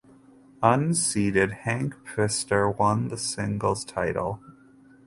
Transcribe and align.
Unseeded 0.63 1.51
Hank 1.51 1.93
Pfister 2.07 2.67
won 2.67 3.09
the 3.09 3.17
singles 3.17 3.85
title. 3.85 4.41